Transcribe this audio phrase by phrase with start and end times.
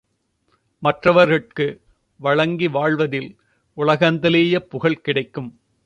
[0.83, 1.67] மற்றவர்க்கு
[2.19, 3.29] வழங்கி வாழ்வதில்
[3.77, 5.49] உலகந்தழீஇய புகழ் கிடைக்கும்.